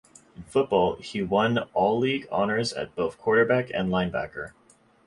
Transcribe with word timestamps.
In 0.35 0.41
football, 0.41 0.95
he 0.95 1.21
won 1.21 1.59
All-League 1.75 2.27
honors 2.31 2.73
at 2.73 2.95
both 2.95 3.19
quarterback 3.19 3.69
and 3.71 3.89
linebacker. 3.89 4.53